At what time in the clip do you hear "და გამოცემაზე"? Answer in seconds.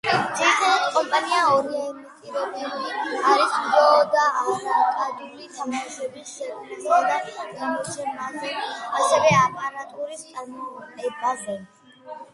7.11-8.53